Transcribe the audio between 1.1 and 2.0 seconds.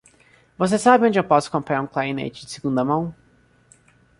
eu posso comprar um